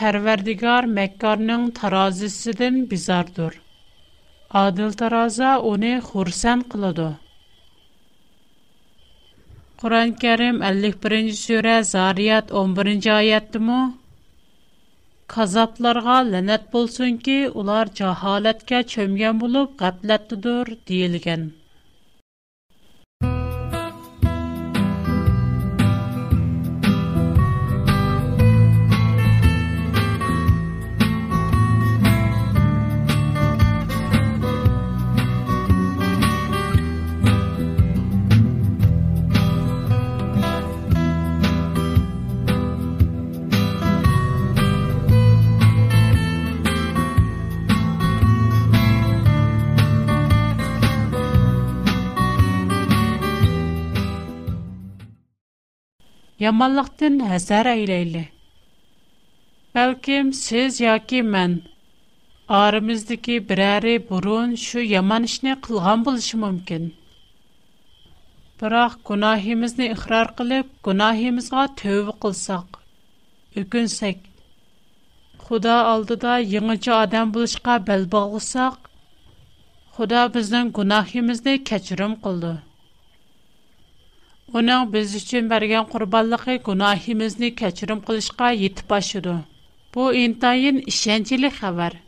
Pərverdigar 0.00 0.86
Məkkarın 1.00 1.66
tarazisindən 1.82 2.80
bizardır. 2.94 3.52
Adil 4.66 4.96
taraza 5.04 5.54
onu 5.76 5.96
xursan 6.12 6.68
qıladı. 6.72 7.14
Qur'on 9.80 10.12
Karim 10.20 10.60
51-ci 10.66 11.32
surə 11.38 11.72
Zariyat 11.88 12.52
11-ci 12.60 13.10
ayətdimi? 13.14 13.80
Qazablarga 15.34 16.16
lənət 16.30 16.64
bolsun 16.76 17.18
ki, 17.28 17.36
ular 17.64 17.92
cəhalətə 18.00 18.80
çömgən 18.94 19.44
olub 19.50 19.76
qəflətlidir 19.84 20.72
deyilgan. 20.92 21.46
yamanlıqdan 56.46 57.16
həsər 57.30 57.68
eyləyli. 57.70 58.20
Bəlkim 59.76 60.28
siz 60.40 60.76
ya 60.82 60.92
ki 61.10 61.22
mən, 61.34 61.54
arımızdaki 62.60 63.38
birəri 63.48 63.96
burun 64.10 64.52
şu 64.66 64.84
yaman 64.94 65.26
işini 65.30 65.54
qılğan 65.66 66.04
buluşu 66.06 66.38
mümkün. 66.44 66.84
Bıraq 68.60 68.94
günahimizni 69.10 69.86
ixrar 69.94 70.28
qılıb, 70.38 70.66
günahimizga 70.88 71.64
tövbe 71.82 72.14
qılsaq, 72.26 72.68
ökünsək, 73.62 74.18
Xuda 75.48 75.74
aldıda 75.90 76.36
yıngıcı 76.52 76.94
adam 77.02 77.34
buluşqa 77.34 77.74
bəl 77.88 78.04
bağlısaq, 78.14 78.78
Xuda 79.96 80.22
bizdən 80.36 80.72
günahimizni 80.78 81.54
keçirim 81.70 82.14
Onun 84.54 84.92
biz 84.92 85.14
üçün 85.16 85.50
bərgən 85.50 85.88
qurbanlıqı 85.90 86.54
günahimizni 86.68 87.48
keçirim 87.56 88.00
qılışqa 88.00 88.50
yetib 88.54 88.90
başıdı. 88.90 89.34
Bu 89.94 90.12
intayin 90.14 90.78
işəncili 90.94 91.52
xəbər. 91.60 92.02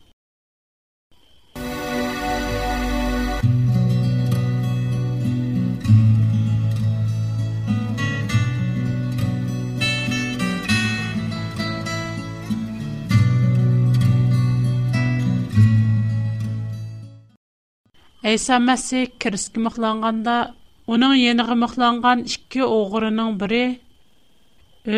Әйса 18.29 18.57
Мәсих 18.63 19.15
кіріскі 19.25 19.63
мұқланғанда 19.67 20.33
Уның 20.95 21.11
ениғы 21.21 21.55
мұхланған 21.63 22.21
ішкі 22.29 22.63
оғырының 22.67 23.33
біре 23.41 23.57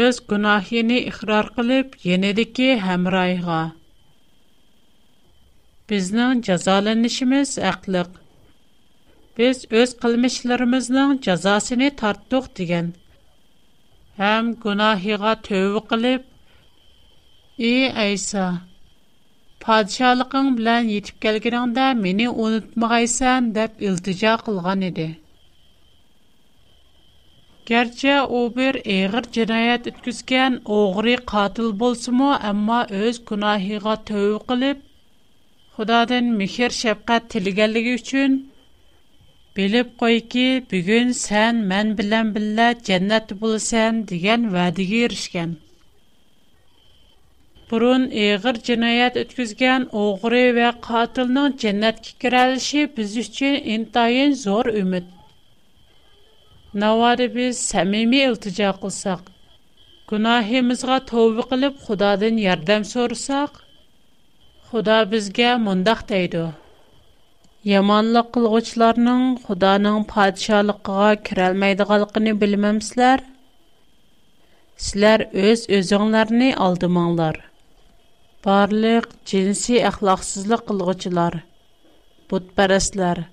өз 0.02 0.20
гунахиіні 0.32 0.98
іхрар 1.08 1.48
қилип, 1.56 1.96
енидіки 2.16 2.68
хэмрайға. 2.84 3.56
Бізнің 5.90 6.44
джаза 6.46 6.76
лэнишіміз 6.86 7.56
әклик. 7.72 8.12
Біз 9.40 9.64
өз 9.80 9.96
қылмышларымызның 10.04 11.16
джазасіни 11.26 11.88
тарттық 12.04 12.46
диген. 12.60 12.92
Хэм 14.20 14.52
гунахиіға 14.62 15.32
төві 15.48 15.82
қилип, 15.90 16.28
«Ий, 17.58 17.90
Айса, 18.06 18.46
падишалығын 19.66 20.54
білян 20.60 20.92
етип 21.00 21.18
келгенанда 21.26 21.88
мини 22.04 22.30
унытмаға 22.30 23.00
ісан» 23.10 23.50
деп 23.58 23.82
илтижа 23.90 24.36
garchi 27.68 28.12
u 28.38 28.40
bir 28.58 28.74
og'ir 28.90 29.24
jinoyat 29.38 29.88
o'tkazgan 29.90 30.54
o'g'ri 30.76 31.16
qotil 31.32 31.66
bo'lsimu 31.82 32.28
ammo 32.50 32.78
o'z 33.00 33.18
gunohiga 33.30 33.94
tovba 34.10 34.38
qilib 34.52 34.78
xudodan 35.78 36.26
mehr 36.38 36.70
shafqat 36.82 37.26
tilaganligi 37.34 37.92
uchun 38.00 38.38
bilib 39.58 39.88
qo'yki 40.04 40.46
bugun 40.72 41.12
sen 41.24 41.54
men 41.74 41.88
bilan 42.00 42.26
bile 42.38 42.68
cennet 42.88 43.36
bo'lasan 43.42 44.00
degan 44.12 44.48
va'daga 44.56 45.02
erishgan 45.08 45.52
burun 47.72 48.08
og'ir 48.24 48.56
jinoyat 48.70 49.20
o'tkazgan 49.24 49.88
o'g'ri 50.06 50.44
va 50.60 50.70
qotilning 50.88 51.54
jannatga 51.66 52.04
kikirelişi 52.08 52.82
biz 52.96 53.10
uchun 53.26 53.54
intayın 53.78 54.32
zo'r 54.46 54.68
umid 54.84 55.06
Navari 56.78 57.26
biz 57.34 57.58
səmimi 57.72 58.20
iltica 58.28 58.68
qılsaq, 58.80 59.22
günahimizga 60.10 60.98
tövbə 61.10 61.46
qılıb 61.52 61.80
Xudadan 61.86 62.36
yardım 62.42 62.84
sorusaq, 62.90 63.56
Xuda 64.68 64.98
bizə 65.14 65.48
mundaq 65.64 66.04
deydi. 66.12 66.44
Yamanlıq 67.72 68.28
qılğıçlarının 68.36 69.24
Xudanın 69.46 70.04
padşahlığına 70.12 71.10
kirəlməydiganlığını 71.30 72.34
bilməmsizlər? 72.44 73.18
Sizlər 74.84 75.26
öz 75.48 75.66
özüңlərni 75.80 76.52
aldımanglar. 76.68 77.36
Barlıq 78.46 79.10
cinsi 79.32 79.82
əxlaqsızlıq 79.90 80.62
qılğıçılar, 80.70 81.40
butpərəslər, 82.30 83.24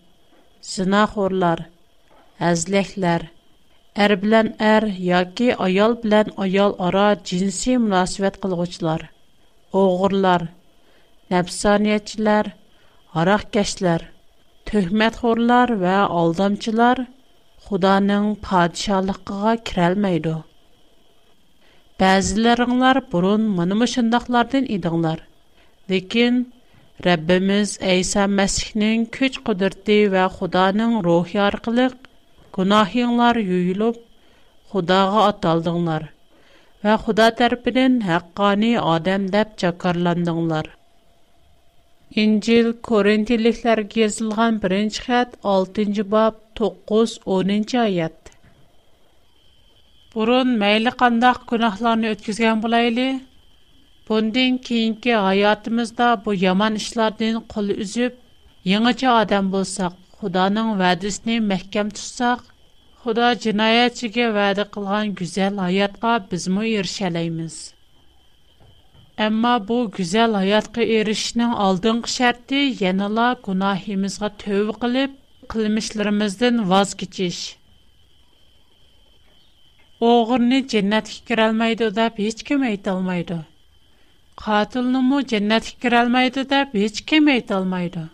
zinaxorlar, 0.74 1.60
әзләхләр. 2.46 3.24
Әр 4.06 4.14
белән 4.24 4.50
әр 4.66 4.86
яки 5.04 5.48
аял 5.68 5.96
белән 6.04 6.28
аял 6.46 6.76
ара 6.88 7.06
җинси 7.30 7.78
мөнәсәбәт 7.86 8.36
кылгычлар. 8.44 9.08
Огырлар, 9.74 10.46
нәфсаниячләр, 11.32 12.52
арак 13.14 13.48
кешләр, 13.52 14.06
төһмәт 14.70 15.18
хорлар 15.24 15.74
ва 15.82 16.06
алдамчылар 16.10 17.06
Худаның 17.68 18.30
падишалыкка 18.42 19.58
кирә 19.68 19.90
алмыйды. 19.90 20.38
Бәзләреңнәр 22.00 23.02
бурын 23.12 23.44
мөнем 23.58 23.82
шундыйлардан 23.86 24.70
идеңнәр. 24.78 25.26
Ләкин 25.90 26.38
Рәббимиз 27.04 27.74
Әйса 27.82 28.30
Мәсихнең 28.40 29.04
көч-кудрәте 29.18 30.00
ва 30.14 30.30
Худаның 30.38 31.02
рухи 31.04 31.42
аркылы 31.50 31.90
Günahınlar 32.58 33.36
yuyulub, 33.50 33.96
Xudağa 34.72 35.18
ataldınlar 35.28 36.06
və 36.86 36.94
Xuda 37.04 37.28
tərəfindən 37.42 38.00
haqqani 38.08 38.72
adam 38.94 39.28
deyə 39.36 39.44
çağırlandınlar. 39.64 40.70
İncil 42.24 42.72
Korintliklərə 42.90 43.86
yazılğan 44.00 44.58
1-ci 44.64 45.04
xətt 45.06 45.36
6-cı 45.54 46.08
bab 46.16 46.40
9-10-cu 46.62 47.78
ayət. 47.84 48.34
Burun 50.16 50.58
məyli 50.66 50.96
qandaq 51.04 51.44
günahlarını 51.54 52.16
ötkizgən 52.16 52.64
bulaylı, 52.66 53.08
Bundan 54.10 54.58
keyinki 54.72 55.16
həyatımızda 55.30 56.10
bu 56.26 56.34
yaman 56.48 56.82
işlərdən 56.82 57.42
qol 57.56 57.70
üzüb, 57.86 58.14
yeni 58.74 58.94
adam 59.20 59.52
bolsaq, 59.58 59.94
Xudanın 60.22 60.70
vədisini 60.80 61.34
məhkəm 61.48 61.90
tutsaq, 61.98 62.40
Xuda 63.04 63.26
cinayətçiyə 63.44 64.30
vədə 64.38 64.64
qılğan 64.76 65.12
gözəl 65.20 65.60
həyatqa 65.64 66.14
bizmə 66.32 66.64
erişələyimiz. 66.80 67.58
Amma 69.26 69.52
bu 69.68 69.78
gözəl 69.98 70.34
həyatqa 70.40 70.88
erişinin 70.96 71.54
aldınqı 71.68 72.14
şərti 72.16 72.64
yanıla 72.80 73.28
günahimizə 73.50 74.32
tövbə 74.46 74.76
qılıb, 74.86 75.14
qılmışlarımızdan 75.54 76.60
vaz 76.74 76.96
keçiş. 77.04 77.40
Oğurni 80.12 80.64
cənnətə 80.74 81.22
girəlməydi 81.32 81.92
deyə 82.02 82.10
heç 82.24 82.44
kim 82.50 82.68
ayta 82.74 82.98
olmaydı. 82.98 83.40
Qatilni 84.48 85.06
mu 85.12 85.22
cənnətə 85.36 85.78
girəlməydi 85.88 86.48
deyə 86.56 86.68
heç 86.82 87.04
kim 87.14 87.34
ayta 87.38 87.62
olmaydı 87.64 88.10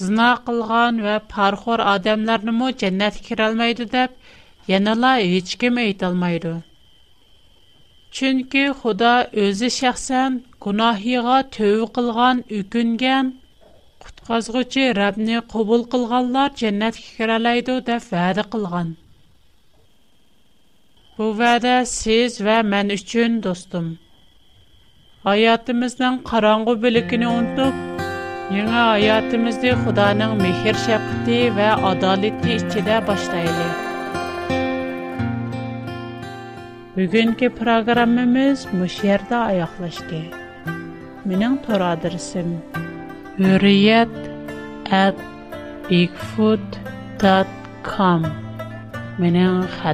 zina 0.00 0.26
qilgan 0.46 0.98
va 1.06 1.14
parxo'r 1.32 1.80
odamlarnimi 1.94 2.68
jannatga 2.82 3.24
kirolmaydi 3.28 3.86
deb 3.96 4.10
yanala 4.72 5.10
hech 5.32 5.50
kim 5.62 5.74
aytolmaydi 5.86 6.52
chunki 8.18 8.62
xudo 8.80 9.10
o'zi 9.44 9.68
shaxsan 9.80 10.30
gunohiga 10.66 11.36
tövbe 11.56 11.88
qilgan 11.98 12.36
ukungan 12.60 13.26
qutqazg'uchi 14.06 14.84
rabni 15.00 15.38
qabul 15.56 15.82
qilganlar 15.96 16.48
jannatga 16.62 17.08
kiralaydi 17.18 17.74
deb 17.90 18.02
va'da 18.14 18.44
qilgan 18.56 18.88
bu 21.18 21.24
va'da 21.42 21.76
siz 21.98 22.30
va 22.48 22.56
men 22.72 22.86
uchun 22.98 23.32
do'stim 23.48 23.86
hayotimizning 25.28 26.16
qorong'u 26.32 26.72
bilikini 26.86 27.28
unutib 27.38 27.74
Яңа 28.52 28.80
аятымызды 28.98 29.70
Худаның 29.82 30.32
мехер 30.42 30.76
шәпкіті 30.82 31.36
вә 31.56 31.68
адалетті 31.90 32.50
ішчеді 32.58 32.96
баштайлы. 33.06 33.68
Бүгінгі 36.96 37.48
программымыз 37.56 38.58
мүшерді 38.76 39.38
аяқлашды. 39.38 40.20
Менің 41.28 41.52
тұр 41.64 41.80
адресім. 41.94 42.48
Үриет 43.40 44.18
әт 45.00 45.18
bigfoot.com 45.88 48.20
Менің 49.16 49.52
A 49.88 49.90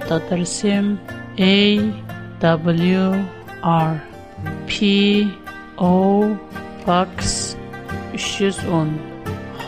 W 2.41 3.27
R 3.63 3.95
P 4.67 5.31
O 5.79 5.95
110 8.19 8.91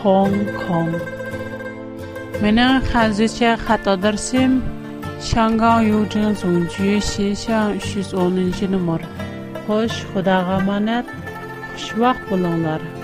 هونگ 0.03 0.45
کون 0.47 0.95
من 2.41 2.81
ها 2.93 3.11
ژی 3.11 3.27
چیا 3.29 3.55
هاتا 3.67 3.95
در 3.95 4.15
سیم 4.15 4.61
شانگانگ 5.29 5.87
یو 5.87 6.09
ژن 8.57 8.79
خوش 9.67 9.93
خدا 10.13 10.41
بهمانت 10.43 11.05
خوش 11.71 11.93
وقت 11.97 12.21
بولونلار 12.29 13.00